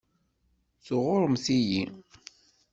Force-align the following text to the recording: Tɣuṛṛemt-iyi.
Tɣuṛṛemt-iyi. 0.85 1.83